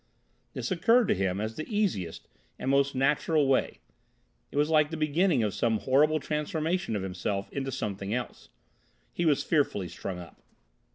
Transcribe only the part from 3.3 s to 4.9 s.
way. It was like